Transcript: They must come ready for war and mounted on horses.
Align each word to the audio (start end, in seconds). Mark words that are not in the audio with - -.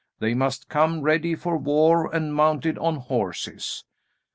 They 0.17 0.33
must 0.33 0.67
come 0.67 1.01
ready 1.01 1.35
for 1.35 1.57
war 1.57 2.11
and 2.11 2.33
mounted 2.33 2.75
on 2.79 2.95
horses. 2.95 3.83